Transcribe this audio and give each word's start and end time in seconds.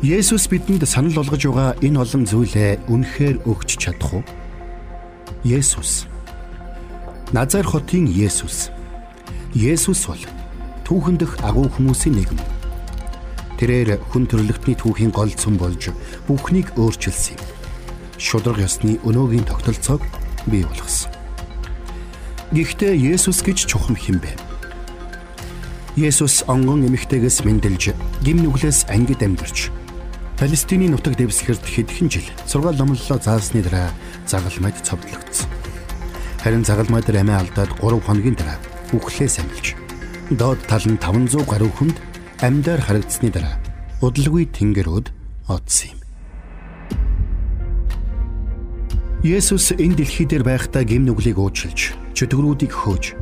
Есүс 0.00 0.48
бидэнд 0.48 0.88
санал 0.88 1.12
болгож 1.12 1.44
байгаа 1.44 1.76
энэ 1.84 2.00
олон 2.00 2.24
зүйлээ 2.24 2.88
үнэхээр 2.88 3.44
өгч 3.44 3.76
чадах 3.76 4.16
уу? 4.16 4.24
Есүс. 5.44 6.08
Назар 7.36 7.68
хотын 7.68 8.08
Есүс. 8.08 8.72
Есүс 9.52 10.08
бол 10.08 10.24
түүхэн 10.88 11.20
дэх 11.20 11.36
агуу 11.44 11.68
хүмүүсийн 11.68 12.16
нэгэн. 12.16 12.40
Тэрээр 13.60 14.00
хүн 14.08 14.24
төрлөختний 14.24 14.72
түүхийн 14.80 15.12
гол 15.12 15.28
цөм 15.36 15.60
болж 15.60 15.92
бүхнийг 16.24 16.72
өөрчилсөн 16.80 17.36
юм. 17.36 17.44
Шудраг 18.16 18.56
ёсны 18.56 18.96
өнөөгийн 19.04 19.44
тогтолцоог 19.44 20.00
бий 20.48 20.64
болгосон. 20.64 21.12
Гэхдээ 22.56 22.96
Есүс 22.96 23.44
гэж 23.44 23.68
чухам 23.68 24.00
хинбэ? 24.00 24.32
Есүс 26.00 26.48
онгон 26.48 26.88
эмэгтэйгээс 26.88 27.44
мэндэлж 27.44 27.92
гим 28.24 28.40
нүглээс 28.40 28.88
ангид 28.88 29.20
амьдарч 29.20 29.68
Палестины 30.40 30.88
нутаг 30.88 31.20
дэвсгэрт 31.20 31.60
хэдхэн 31.68 32.08
жил 32.08 32.24
сургаал 32.48 32.72
номлолоо 32.80 33.20
заасны 33.20 33.60
дараа 33.60 33.92
загалмайд 34.24 34.80
цовдлогдсон. 34.80 35.52
Харин 36.40 36.64
загалмай 36.64 37.04
дээр 37.04 37.20
амиа 37.20 37.44
алдаад 37.44 37.76
3 37.76 38.00
хоногийн 38.00 38.40
дараа 38.40 38.56
үхлээс 38.96 39.36
амилж 39.36 39.76
доод 40.32 40.64
тал 40.64 40.80
нь 40.88 40.96
500 40.96 41.44
гаруй 41.44 41.68
хүнд 41.68 42.00
амьдаар 42.40 42.80
харагдсны 42.80 43.28
дараа 43.28 43.60
удалгүй 44.00 44.48
тэнгэрүүд 44.48 45.12
одсон 45.52 45.92
юм. 45.92 46.00
Есүс 49.20 49.76
энэ 49.76 50.00
дэлхий 50.00 50.24
дээр 50.24 50.48
байхдаа 50.48 50.88
гим 50.88 51.04
нүглийг 51.04 51.36
уучлж, 51.36 51.92
чөтгөрүүдийг 52.16 52.72
хөөж, 52.72 53.12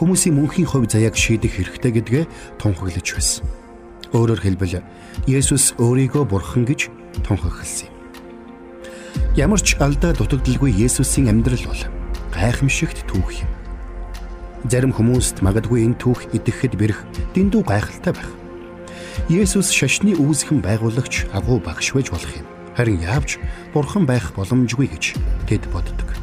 хүмүүсийн 0.00 0.32
мөнхийн 0.32 0.64
хувь 0.64 0.88
заяаг 0.88 1.12
шийдэх 1.12 1.60
хэрэгтэй 1.60 1.92
гэдгээ 1.92 2.24
тунхаглаж 2.56 3.04
байсан. 3.04 3.63
Өөрөөр 4.14 4.40
хэлбэл 4.46 4.78
Есүс 5.26 5.74
өөрийгөө 5.82 6.22
бурхан 6.30 6.62
гэж 6.62 6.86
тунхагласан 7.26 7.90
юм. 7.90 7.94
Ямар 9.34 9.58
ч 9.58 9.74
алдаа 9.82 10.14
дутагдaltaгүй 10.14 10.70
Есүсийн 10.70 11.34
амьдрал 11.34 11.66
бол 11.66 11.82
гайхамшигт 12.30 13.10
түүх 13.10 13.42
юм. 13.42 13.50
Зарим 14.70 14.94
хүмүүст 14.94 15.42
магадгүй 15.42 15.82
энэ 15.90 15.98
түүх 15.98 16.30
идэхэд 16.30 16.78
бэрх 16.78 17.02
дэндүү 17.34 17.66
гайхалтай 17.66 18.14
байх. 18.14 18.30
Есүс 19.26 19.74
шашны 19.74 20.14
үүсгэн 20.14 20.62
байгуулагч 20.62 21.34
агуу 21.34 21.58
багш 21.58 21.90
байж 21.90 22.14
болох 22.14 22.30
юм. 22.38 22.46
Харин 22.78 23.02
яавч 23.02 23.42
бурхан 23.74 24.06
байх 24.06 24.30
боломжгүй 24.38 24.94
гэж 24.94 25.18
тэд 25.50 25.66
боддог. 25.74 26.14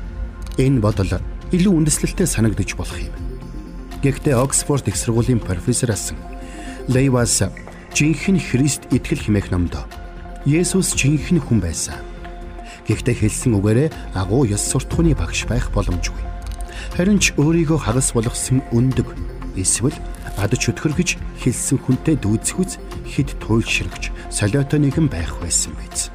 Энэ 0.55 0.79
бодол 0.79 1.19
илүү 1.51 1.75
үндэслэлтэй 1.75 2.27
санагдаж 2.27 2.71
болох 2.79 2.95
юм. 2.95 3.11
Гэхдээ 3.99 4.39
Оксфорд 4.39 4.87
их 4.87 4.95
сургуулийн 4.95 5.43
профессор 5.43 5.91
асан 5.91 6.15
Лейвас 6.87 7.43
жинхэнэ 7.93 8.39
Христ 8.39 8.87
итгэл 8.91 9.19
химэх 9.19 9.51
номдо 9.51 9.83
Есүс 10.45 10.95
жинхэнэ 10.95 11.43
хүн 11.43 11.59
байсан. 11.61 11.99
Гэхдээ 12.87 13.15
хэлсэн 13.27 13.53
үгээрээ 13.59 13.89
агуу 14.17 14.47
ёс 14.49 14.63
суртахууны 14.65 15.13
багш 15.13 15.45
байх 15.45 15.69
боломжгүй. 15.69 16.17
Харин 16.97 17.21
ч 17.21 17.35
өөрийгөө 17.37 17.77
хагас 17.77 18.15
болгосон 18.15 18.65
өндөг 18.73 19.05
эсвэл 19.53 19.93
ад 20.39 20.55
чөтгөр 20.55 20.97
гэж 20.97 21.19
хэлсэн 21.45 21.77
хүнтэй 21.77 22.15
дүүцхүүц 22.17 22.71
хэд 23.05 23.29
туйлширгч 23.43 24.09
солиотой 24.33 24.79
нэгэн 24.81 25.05
байх 25.11 25.37
байсан 25.43 25.75
биз. 25.77 26.09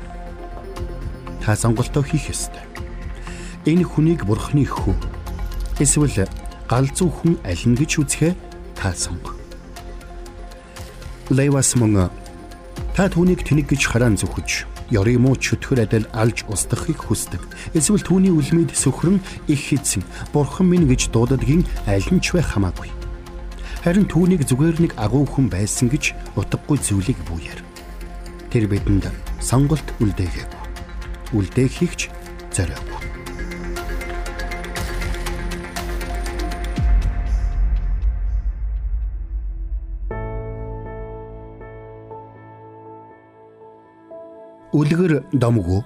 Та 1.45 1.55
сонголтоо 1.55 2.03
хийх 2.03 2.33
ёстой. 2.33 2.65
Энэ 3.69 3.87
хүнийг 3.87 4.27
бурхны 4.27 4.67
хүү 4.67 4.97
эсвэл 5.79 6.27
галзуу 6.67 7.11
хүн 7.15 7.39
аль 7.47 7.63
нь 7.63 7.79
гэж 7.79 8.03
үзэхээ 8.03 8.33
та 8.75 8.91
сонго. 8.91 9.36
Левас 11.31 11.75
мөн 11.75 12.07
та 12.95 13.11
түүнийг 13.11 13.43
тэнэг 13.43 13.67
гэж 13.75 13.83
хараан 13.91 14.15
зүхэж 14.15 14.67
ёрыг 14.95 15.19
муу 15.19 15.35
чөтгөр 15.35 15.83
адил 15.83 16.07
алж 16.15 16.47
устгахыг 16.47 17.03
хүсдэг. 17.03 17.43
Эсвэл 17.75 18.07
түүний 18.07 18.31
үлмэд 18.31 18.71
сөхрөн 18.79 19.19
их 19.51 19.59
хийцэн 19.59 20.07
бурхан 20.31 20.71
минь 20.71 20.87
гэж 20.87 21.11
дуудадгийн 21.11 21.67
аль 21.91 22.09
нь 22.15 22.23
ч 22.23 22.39
байх 22.39 22.55
хамаагүй. 22.55 22.89
Харин 23.83 24.07
түүнийг 24.07 24.47
зүгээр 24.47 24.77
нэг 24.87 24.93
агуу 24.95 25.27
хүн 25.27 25.51
байсан 25.51 25.91
гэж 25.91 26.15
утгагүй 26.39 26.79
зүйлийг 26.79 27.19
бууяар. 27.27 27.61
Тэр 28.51 28.71
бидэнд 28.71 29.11
сонголт 29.43 29.87
үлдээгээгүй. 29.99 30.63
Үлдээхийгч 31.35 32.01
зориог. 32.55 32.96
Үлгэр 44.77 45.25
домгүй. 45.33 45.81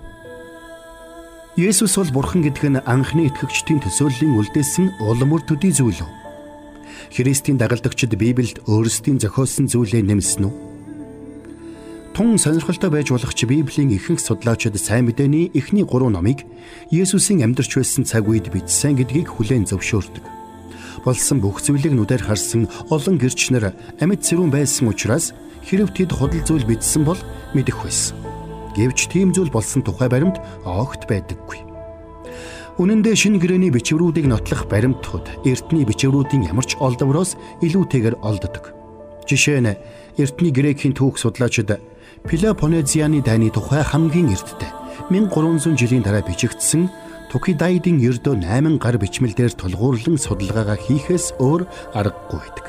Есүс 1.55 1.95
бол 1.95 2.11
бурхан 2.11 2.43
гэдг 2.43 2.65
нь 2.75 2.83
анхны 2.83 3.31
итгэгчдийн 3.31 3.79
төсөөллийн 3.87 4.35
үлдээсэн 4.35 4.99
улам 4.99 5.31
үр 5.31 5.47
төдий 5.47 5.71
зүйл 5.71 6.03
үү? 6.03 6.11
Христийн 7.15 7.55
дагалдагчид 7.55 8.19
Библиэд 8.19 8.67
өөрсдийн 8.67 9.23
зохиосон 9.23 9.71
зүйлээ 9.71 10.03
нэмсэн 10.03 10.43
үү? 10.43 10.55
Тун 12.19 12.35
сонирхолтой 12.35 12.91
байж 12.91 13.15
болох 13.15 13.31
ч 13.31 13.47
Библийн 13.47 13.95
ихэнх 13.95 14.19
судлаачид 14.19 14.75
сайн 14.75 15.07
мэдээний 15.07 15.55
эхний 15.55 15.87
3 15.87 16.11
номыг 16.11 16.43
Есүсийн 16.91 17.47
амьдарч 17.47 17.79
байсан 17.79 18.03
цаг 18.03 18.27
үед 18.27 18.51
бичсэн 18.51 18.99
гэдгийг 18.99 19.31
хүлээн 19.31 19.71
зөвшөөрдөг. 19.71 20.25
Болсон 21.07 21.39
бүх 21.39 21.63
зүйлийг 21.63 21.95
нүдээр 21.95 22.27
харсан 22.27 22.67
олон 22.91 23.23
гэрчнэр 23.23 23.71
амьд 24.03 24.21
цэрүүн 24.27 24.51
байсан 24.51 24.91
учраас 24.91 25.31
хэрв 25.63 25.95
тэд 25.95 26.11
худал 26.11 26.43
зүйл 26.43 26.67
бичсэн 26.67 27.07
бол 27.07 27.23
мэдэх 27.55 27.79
байсан. 27.79 28.30
Гэвч 28.77 29.11
тийм 29.11 29.35
зүйл 29.35 29.51
болсон 29.51 29.83
тухай 29.83 30.09
баримт 30.09 30.39
огт 30.65 31.09
байдаггүй. 31.11 31.67
Үнэн 32.81 33.05
дээр 33.05 33.19
шинэ 33.19 33.43
гэрээний 33.43 33.69
бичвэрүүдийг 33.75 34.25
нотлох 34.31 34.65
баримтууд 34.71 35.45
эртний 35.45 35.85
бичвэрүүдийн 35.85 36.49
ямар 36.49 36.65
ч 36.65 36.79
олдвороос 36.81 37.37
илүүтэйгээр 37.61 38.25
олддог. 38.25 38.73
Жишээ 39.29 39.61
нь 39.61 39.77
эртний 40.17 40.49
грекийн 40.55 40.97
түүх 40.97 41.21
судлаачид 41.21 41.77
Пелопонезианы 42.25 43.21
дайны 43.21 43.53
тухай 43.53 43.85
хамгийн 43.85 44.33
эрттэй 44.33 44.71
1300 45.13 45.77
жилийн 45.77 46.05
дараа 46.05 46.25
бичигдсэн 46.25 46.89
Тукидайдын 47.31 48.03
ердөө 48.03 48.43
8 48.43 48.83
гар 48.83 48.99
бичмэл 48.99 49.37
дээр 49.37 49.55
тулгуурлан 49.55 50.19
судалгаагаа 50.19 50.75
хийхээс 50.75 51.39
өөр 51.39 51.63
аргагүй 51.95 52.39
байдаг. 52.43 52.67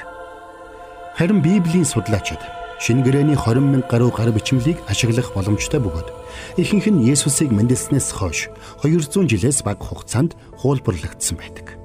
Харин 1.17 1.41
Библийн 1.41 1.87
судлаачид 1.87 2.60
шинэ 2.81 3.05
гэрээний 3.05 3.37
20 3.37 3.61
мянга 3.61 3.85
гаруй 3.85 4.09
гар 4.09 4.33
бичмлийг 4.33 4.81
ашиглах 4.89 5.37
боломжтой 5.37 5.77
бөгөөд 5.77 6.09
ихэнх 6.57 6.89
нь 6.89 7.05
Есүсийг 7.05 7.53
мэндэлснээс 7.53 8.09
хойш 8.17 8.49
200 8.81 9.29
жилээс 9.29 9.61
бага 9.61 9.85
хугацаанд 9.85 10.33
хуулбарлагдсан 10.57 11.37
байдаг. 11.37 11.77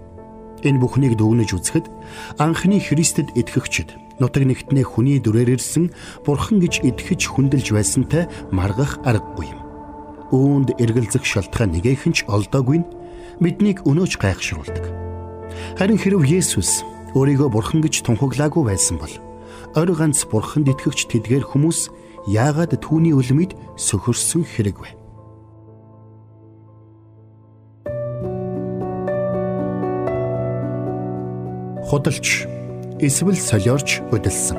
Энэ 0.65 0.81
бүхнийг 0.81 1.21
дүгнэж 1.21 1.53
үзэхэд 1.53 1.87
анхны 2.41 2.81
Христэд 2.81 3.37
итгэгчид 3.37 3.93
нутаг 4.17 4.49
нэгтнээ 4.49 4.89
хүний 4.89 5.21
дүрээр 5.21 5.61
ирсэн 5.61 5.93
бурхан 6.25 6.65
гэж 6.65 6.81
итгэж 6.89 7.29
хүндэлж 7.29 7.77
байсантай 7.77 8.25
маргах 8.49 8.97
аргагүй 9.05 9.53
юм. 9.53 9.61
Үүнд 10.33 10.81
эргэлзэх 10.81 11.29
шалтгаан 11.29 11.77
нэгэхэн 11.77 12.17
ч 12.17 12.25
олдоогүй 12.25 12.81
нь 12.81 12.89
биднийг 13.37 13.85
өнөөж 13.85 14.17
гайхшруулдаг. 14.17 14.89
Харин 15.77 16.01
хэрв 16.01 16.25
Есүс 16.25 16.81
өөрийгөө 17.13 17.53
бурхан 17.53 17.85
гэж 17.85 18.01
тунхаглаагүй 18.01 18.65
байсан 18.65 18.97
бол 18.97 19.26
орь 19.75 19.95
ганц 19.95 20.25
бурханд 20.29 20.69
итгэгч 20.73 21.09
тэдгээр 21.11 21.45
хүмүүс 21.47 21.91
яагаад 22.27 22.75
түүний 22.83 23.15
үлмэд 23.15 23.55
сөхөрсөн 23.79 24.43
хэрэг 24.43 24.77
вэ? 24.83 24.91
Худалч 31.87 32.51
эсвэл 32.99 33.39
солиорч 33.39 34.03
удалсан. 34.11 34.59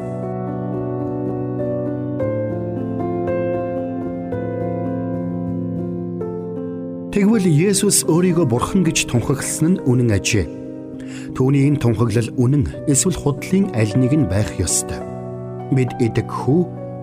Тэгвэл 7.11 7.49
Есүс 7.49 8.05
өөрийгөө 8.05 8.45
бурхан 8.45 8.85
гэж 8.85 9.09
тунхагласан 9.09 9.75
нь 9.75 9.81
үнэн 9.89 10.13
ажээ. 10.15 10.56
Түүний 11.35 11.67
энэ 11.67 11.81
тунхаглал 11.83 12.31
үнэн 12.39 12.87
эсвэл 12.87 13.17
худлын 13.17 13.73
аль 13.75 13.93
нэг 13.97 14.13
нь 14.15 14.29
байх 14.29 14.55
ёстой 14.61 15.01
бид 15.71 15.91
идэг 15.99 16.27
хүү 16.31 16.61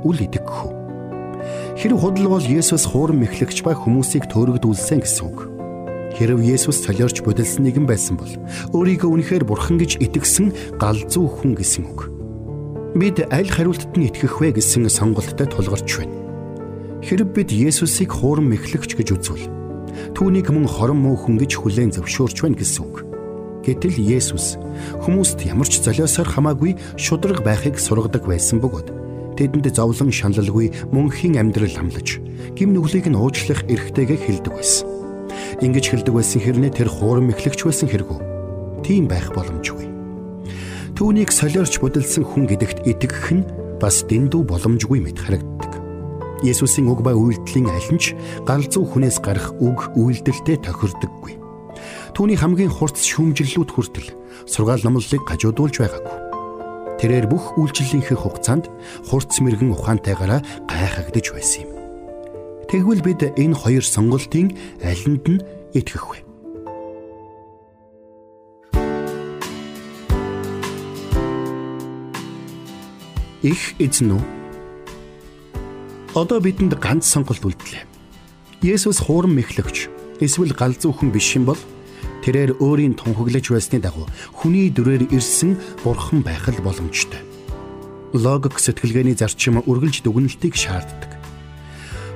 үл 0.09 0.19
идэг 0.21 0.45
хүү. 0.49 0.73
Хэрв 1.77 1.99
худал 2.01 2.29
бол 2.33 2.45
Есүс 2.45 2.89
хуурам 2.89 3.21
мэхлэгч 3.21 3.61
ба 3.67 3.77
хүмүүсийг 3.77 4.31
төөрөгдүүлсэн 4.33 5.05
гэсэн 5.05 5.25
үг. 5.29 5.39
Хэрв 6.17 6.41
Есүс 6.41 6.81
солиорч 6.87 7.21
бодилсан 7.27 7.67
нэгэн 7.67 7.85
байсан 7.85 8.17
бол 8.17 8.31
өөрийгөө 8.73 9.11
үнэхээр 9.11 9.45
бурхан 9.45 9.77
гэж 9.77 9.99
итгэсэн 10.01 10.79
галзуу 10.79 11.27
хүн 11.29 11.59
гэсэн 11.59 11.85
үг. 11.91 12.09
Бид 12.95 13.21
аль 13.29 13.51
хариултад 13.51 13.99
нь 13.99 14.07
итгэх 14.09 14.39
вэ 14.39 14.55
гэсэн 14.55 14.87
сонголттой 14.89 15.51
тулгарч 15.51 15.89
байна. 15.99 16.15
Хэрв 17.03 17.29
бид 17.35 17.51
Есүсийг 17.51 18.15
хуурам 18.15 18.49
мэхлэгч 18.55 18.95
гэж 18.95 19.09
үзвэл 19.19 19.47
түүнийг 20.15 20.49
мөн 20.55 20.71
хорон 20.71 21.03
муу 21.03 21.19
хүн 21.19 21.43
гэж 21.43 21.59
хүлээн 21.59 21.93
зөвшөөрч 21.99 22.39
байна 22.47 22.57
гэсэн 22.57 22.83
үг. 22.87 23.14
Гэтэл 23.65 23.97
Есүс 23.97 24.61
хүмүүст 25.09 25.41
ямар 25.49 25.65
ч 25.65 25.81
золиосоор 25.81 26.29
хамаагүй 26.29 26.77
шудраг 27.01 27.41
байхыг 27.41 27.81
сургадаг 27.81 28.29
байсан 28.29 28.61
бөгөөд 28.61 28.93
тэдэнд 29.41 29.73
зовлон 29.73 30.13
шаналлгүй 30.13 30.93
мөнхийн 30.93 31.41
амьдрал 31.41 31.73
амлаж 31.81 32.21
гим 32.55 32.77
нүглийг 32.77 33.09
нь 33.09 33.19
уучлах 33.19 33.65
эрхтэйгээ 33.67 34.21
хэлдэг 34.21 34.53
байсан. 34.53 34.87
Ингэж 35.65 35.85
хэлдэг 35.91 36.15
байсан 36.15 36.41
хэрнээ 36.45 36.73
тэр 36.77 36.89
хуурам 36.93 37.33
эхлэгч 37.33 37.65
байсан 37.65 37.89
хэрэггүй. 37.89 38.21
Тийм 38.85 39.09
байх 39.09 39.33
боломжгүй. 39.33 39.89
Түүнийг 40.95 41.33
солиорч 41.35 41.81
будилсан 41.83 42.23
хүн 42.23 42.47
гэдэгт 42.47 42.87
итгэх 42.87 43.33
нь 43.35 43.49
бас 43.83 44.07
дэндүү 44.07 44.45
боломжгүй 44.47 45.03
мэт 45.03 45.19
харагддаг. 45.19 45.73
Есүсийн 46.45 46.87
уг 46.93 47.03
ба 47.03 47.17
үйлдэлийн 47.17 47.73
аль 47.73 47.91
нь 47.91 47.99
ч 47.99 48.15
галзуу 48.47 48.85
хүнээс 48.87 49.19
гарах 49.25 49.57
үг 49.59 49.91
үйлдэлтэй 49.97 50.61
тохирдоггүй. 50.63 51.44
Түүний 52.15 52.39
хамгийн 52.39 52.71
хурц 52.71 53.03
шүүмжлэлүүд 53.11 53.71
хүртэл 53.75 54.15
сургаал 54.47 54.79
номлолыг 54.87 55.27
гажуудуулж 55.27 55.83
байгаагүй. 55.83 56.15
Тэрээр 57.03 57.27
бүх 57.27 57.59
үйлчлэлийнхээ 57.59 58.15
хугацаанд 58.15 58.71
хурц 59.11 59.43
мэрэгэн 59.43 59.75
ухаантайгаараа 59.75 60.39
гайхагдж 60.71 61.35
байсан 61.35 61.67
юм. 61.67 61.71
Тэгвэл 62.71 63.03
бид 63.03 63.35
энэ 63.35 63.59
хоёр 63.59 63.83
сонголтын 63.83 64.55
алинд 64.87 65.27
нь 65.27 65.43
итгэх 65.75 66.07
вэ? 66.07 66.23
Их 73.43 73.75
эзэн 73.83 74.15
үү? 74.15 74.25
Одоо 76.15 76.39
бидэнд 76.39 76.79
ганц 76.79 77.11
сонголт 77.11 77.43
үлдлээ. 77.43 77.83
Есүс 78.63 79.03
хуурам 79.03 79.35
мэхлэгч 79.35 79.91
эсвэл 80.23 80.55
галзуухан 80.55 81.11
биш 81.11 81.35
юм 81.35 81.51
бол 81.51 81.59
Тэрээр 82.25 82.57
өөрийн 82.57 82.97
тунхаглаж 82.97 83.53
байсны 83.53 83.85
дагуу 83.85 84.09
хүний 84.33 84.73
дүрээр 84.73 85.13
ирсэн 85.13 85.61
бурхан 85.85 86.25
байх 86.25 86.49
л 86.49 86.57
боломжтой. 86.65 87.21
Логик 88.17 88.57
сэтгэлгээний 88.57 89.13
зарчим 89.13 89.61
үргэлж 89.61 90.01
дүгнэлтийг 90.01 90.57
шаарддаг. 90.57 91.21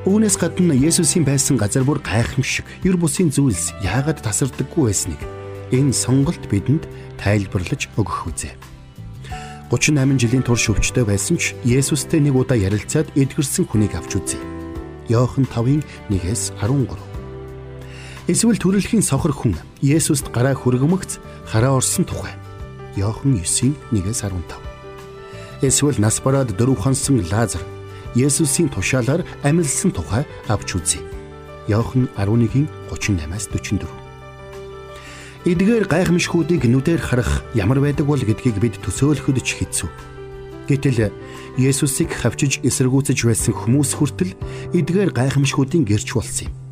Үүнээс 0.08 0.40
гадна 0.40 0.72
Есүсийн 0.72 1.28
байсан 1.28 1.60
газар 1.60 1.84
бүр 1.84 2.00
гайхамшиг, 2.00 2.64
ер 2.88 2.96
бусын 2.96 3.28
зүйлс 3.28 3.76
яагаад 3.84 4.24
тасардаггүй 4.24 4.88
байсныг 4.88 5.20
энэ 5.76 5.92
сонголт 5.92 6.40
бидэнд 6.48 6.88
тайлбарлаж 7.20 7.92
өгөх 8.00 8.32
үзье. 8.32 8.56
38 9.68 10.16
жилийн 10.16 10.40
турш 10.40 10.72
өвчтөй 10.72 11.04
байсан 11.04 11.36
ч 11.36 11.52
Есүстэй 11.68 12.24
нэг 12.24 12.32
удаа 12.32 12.56
ярилцаад 12.56 13.12
эдгэрсэн 13.12 13.68
хүнийг 13.68 13.92
авч 13.92 14.16
үзье. 14.16 14.40
Йохан 15.12 15.44
5-ын 15.44 15.84
1-ээс 16.08 16.56
13 16.56 17.07
Эсвэл 18.28 18.60
төрөлхийн 18.60 19.00
сохор 19.00 19.32
хүн 19.32 19.56
Есүст 19.80 20.28
гараа 20.28 20.52
хүргэмэгц 20.52 21.16
хараа 21.48 21.80
орсон 21.80 22.04
тухай. 22.04 22.36
Йохан 22.92 23.40
9-ийн 23.40 23.72
1-ээс 23.88 24.20
15. 24.20 25.64
Эсвэл 25.64 25.96
нас 25.96 26.20
бараад 26.20 26.52
дөрөв 26.52 26.76
хонсон 26.76 27.24
Лазар 27.32 27.64
Есүсийн 28.12 28.68
тушаалаар 28.68 29.24
амилсан 29.48 29.96
тухай 29.96 30.28
авч 30.44 30.76
үзье. 30.76 31.00
Йохан 31.72 32.12
11-ийн 32.20 32.68
38-аас 32.92 33.48
44. 33.48 33.88
Эдгээр 35.48 35.88
гайхамшгүүдийг 35.88 36.68
нүдээр 36.68 37.00
харах 37.00 37.40
ямар 37.56 37.80
байдаг 37.80 38.04
бол 38.04 38.20
гэдгийг 38.20 38.60
бид 38.60 38.76
төсөөлөхөд 38.84 39.40
ч 39.40 39.56
хэцүү. 39.56 39.88
Гэтэл 40.68 41.16
Есүсийг 41.56 42.12
хавчиж 42.12 42.60
эсэргүүцэж 42.60 43.24
байсан 43.24 43.56
хүмүүс 43.56 43.96
хүртэл 43.96 44.36
эдгээр 44.76 45.16
гайхамшгүүдийн 45.16 45.88
гэрч 45.88 46.12
болсон 46.12 46.52
юм. 46.52 46.67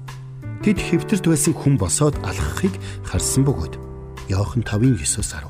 Тэд 0.66 0.82
хэвтэрт 0.82 1.30
байсан 1.30 1.54
хүн 1.54 1.78
босоод 1.78 2.18
алхахыг 2.26 2.74
харсан 3.06 3.46
бөгөөд 3.46 3.78
Иохан 4.34 4.66
5:9-10 4.66 5.46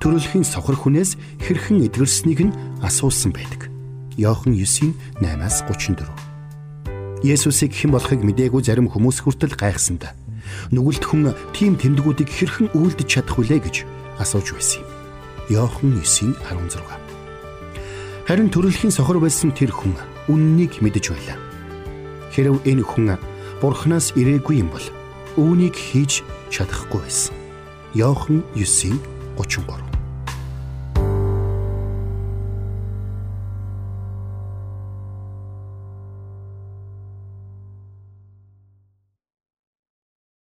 төрөлхийн 0.00 0.40
сохор 0.40 0.72
хүнээс 0.72 1.20
хэрхэн 1.44 1.84
эдгэрснийг 1.84 2.48
нь 2.48 2.56
асуусан 2.80 3.36
байдаг. 3.36 3.68
Иохан 4.16 4.56
9:8-аас 4.56 5.68
34 5.68 7.28
Есүсийг 7.28 7.76
хэн 7.76 7.92
болохыг 7.92 8.24
мдээгүй 8.24 8.64
зарим 8.64 8.88
хүмүүс 8.88 9.20
хүртэл 9.20 9.52
гайхсанд 9.52 10.08
нүгэлт 10.72 11.04
хүн 11.04 11.36
тийм 11.52 11.76
тэмдгүүдийг 11.76 12.32
хэрхэн 12.32 12.72
үйлдэж 12.72 13.04
чадах 13.04 13.36
вүлээ 13.36 13.60
гэж 13.68 13.84
асууж 14.16 14.56
байсан 14.56 14.80
юм. 14.80 14.88
Иохан 15.52 16.00
9:16 16.00 16.80
Харин 18.24 18.48
төрөлхийн 18.48 18.96
сохор 18.96 19.20
байсан 19.20 19.52
тэр 19.52 19.76
хүн 19.76 19.92
үннийг 20.32 20.80
мэдэж 20.80 21.12
байлаа. 21.12 21.36
Хэрв 22.32 22.64
энэ 22.64 22.80
хүн 22.80 23.12
Бурханаас 23.60 24.14
ирээгүй 24.14 24.62
юм 24.62 24.70
бол 24.70 24.86
үүнийг 25.34 25.74
хийж 25.74 26.22
чадахгүй 26.54 27.02
байсан. 27.02 27.34
Йохан 27.98 28.44
9:33 28.54 29.87